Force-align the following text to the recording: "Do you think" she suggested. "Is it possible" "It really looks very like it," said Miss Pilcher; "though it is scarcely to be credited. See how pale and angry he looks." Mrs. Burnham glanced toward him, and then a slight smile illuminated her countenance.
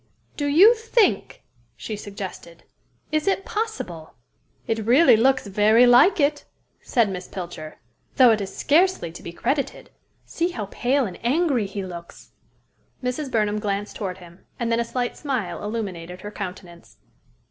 "Do 0.35 0.47
you 0.47 0.73
think" 0.73 1.43
she 1.77 1.95
suggested. 1.95 2.63
"Is 3.11 3.27
it 3.27 3.45
possible" 3.45 4.15
"It 4.65 4.83
really 4.87 5.15
looks 5.15 5.45
very 5.45 5.85
like 5.85 6.19
it," 6.19 6.43
said 6.81 7.07
Miss 7.07 7.27
Pilcher; 7.27 7.77
"though 8.15 8.31
it 8.31 8.41
is 8.41 8.51
scarcely 8.57 9.11
to 9.11 9.21
be 9.21 9.31
credited. 9.31 9.91
See 10.25 10.49
how 10.49 10.65
pale 10.71 11.05
and 11.05 11.23
angry 11.23 11.67
he 11.67 11.85
looks." 11.85 12.31
Mrs. 13.03 13.29
Burnham 13.29 13.59
glanced 13.59 13.95
toward 13.95 14.17
him, 14.17 14.47
and 14.59 14.71
then 14.71 14.79
a 14.79 14.85
slight 14.85 15.15
smile 15.17 15.63
illuminated 15.63 16.21
her 16.21 16.31
countenance. 16.31 16.97